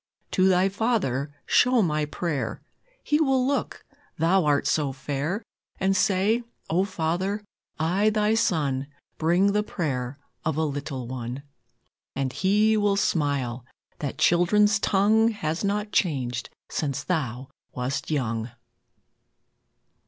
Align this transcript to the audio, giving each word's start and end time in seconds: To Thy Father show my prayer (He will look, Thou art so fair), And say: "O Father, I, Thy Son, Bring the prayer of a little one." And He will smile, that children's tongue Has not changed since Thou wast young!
To 0.31 0.49
Thy 0.49 0.67
Father 0.67 1.31
show 1.45 1.83
my 1.83 2.05
prayer 2.05 2.63
(He 3.03 3.19
will 3.21 3.45
look, 3.45 3.85
Thou 4.17 4.45
art 4.45 4.65
so 4.65 4.91
fair), 4.91 5.43
And 5.79 5.95
say: 5.95 6.41
"O 6.71 6.85
Father, 6.85 7.43
I, 7.79 8.09
Thy 8.09 8.33
Son, 8.33 8.87
Bring 9.19 9.51
the 9.51 9.61
prayer 9.61 10.17
of 10.43 10.57
a 10.57 10.63
little 10.63 11.07
one." 11.07 11.43
And 12.15 12.33
He 12.33 12.75
will 12.75 12.95
smile, 12.97 13.63
that 13.99 14.17
children's 14.17 14.79
tongue 14.79 15.27
Has 15.33 15.63
not 15.63 15.91
changed 15.91 16.49
since 16.67 17.03
Thou 17.03 17.49
wast 17.71 18.09
young! 18.09 18.49